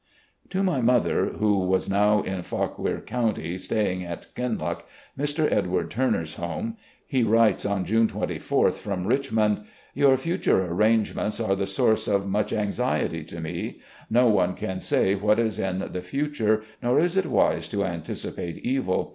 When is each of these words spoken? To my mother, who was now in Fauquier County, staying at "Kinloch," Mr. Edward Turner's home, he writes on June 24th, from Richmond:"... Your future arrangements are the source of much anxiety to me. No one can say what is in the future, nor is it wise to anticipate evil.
To 0.49 0.63
my 0.63 0.81
mother, 0.81 1.27
who 1.27 1.59
was 1.59 1.87
now 1.87 2.21
in 2.23 2.41
Fauquier 2.41 3.01
County, 3.01 3.55
staying 3.55 4.03
at 4.03 4.33
"Kinloch," 4.33 4.83
Mr. 5.15 5.47
Edward 5.51 5.91
Turner's 5.91 6.33
home, 6.37 6.75
he 7.05 7.21
writes 7.21 7.67
on 7.67 7.85
June 7.85 8.07
24th, 8.07 8.79
from 8.79 9.05
Richmond:"... 9.05 9.61
Your 10.01 10.17
future 10.17 10.65
arrangements 10.65 11.39
are 11.39 11.55
the 11.55 11.67
source 11.67 12.07
of 12.07 12.25
much 12.27 12.51
anxiety 12.51 13.23
to 13.25 13.39
me. 13.39 13.79
No 14.09 14.27
one 14.27 14.55
can 14.55 14.79
say 14.79 15.13
what 15.13 15.37
is 15.37 15.59
in 15.59 15.87
the 15.91 16.01
future, 16.01 16.63
nor 16.81 16.99
is 16.99 17.15
it 17.15 17.27
wise 17.27 17.69
to 17.69 17.85
anticipate 17.85 18.57
evil. 18.65 19.09